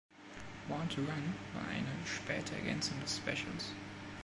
„Born 0.67 0.89
to 0.89 1.01
Run“ 1.01 1.35
war 1.53 1.61
eine 1.67 2.07
späte 2.07 2.55
Ergänzung 2.55 2.99
des 3.01 3.17
Specials. 3.17 3.71